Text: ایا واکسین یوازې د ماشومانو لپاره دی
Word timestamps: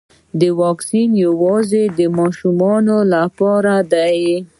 ایا 0.39 0.49
واکسین 0.61 1.09
یوازې 1.25 1.83
د 1.97 1.99
ماشومانو 2.17 2.97
لپاره 3.13 3.73
دی 3.91 4.19